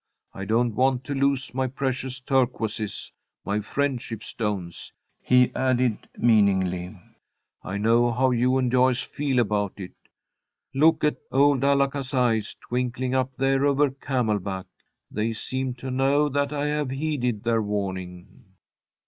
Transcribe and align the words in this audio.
I 0.33 0.45
don't 0.45 0.73
want 0.73 1.03
to 1.03 1.13
lose 1.13 1.53
my 1.53 1.67
precious 1.67 2.19
turquoises 2.19 3.11
my 3.45 3.59
friendship 3.59 4.23
stones," 4.23 4.91
he 5.21 5.53
added, 5.53 6.09
meaningly. 6.17 6.99
"I 7.61 7.77
know 7.77 8.09
how 8.11 8.31
you 8.31 8.57
and 8.57 8.71
Joyce 8.71 9.01
feel 9.01 9.37
about 9.37 9.73
it. 9.77 9.93
Look 10.73 11.03
at 11.03 11.17
old 11.31 11.63
Alaka's 11.63 12.15
eyes, 12.15 12.55
twinkling 12.61 13.13
up 13.13 13.37
there 13.37 13.63
over 13.63 13.91
Camelback. 13.91 14.65
They 15.11 15.33
seem 15.33 15.75
to 15.75 15.91
know 15.91 16.29
that 16.29 16.51
I 16.51 16.65
have 16.65 16.89
heeded 16.89 17.43
their 17.43 17.61
warning." 17.61 18.45